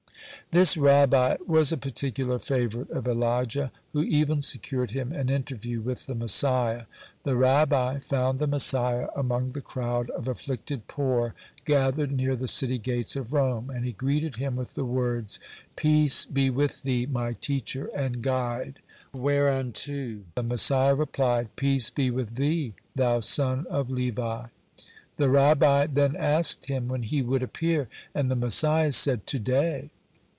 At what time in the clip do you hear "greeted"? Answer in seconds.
13.93-14.35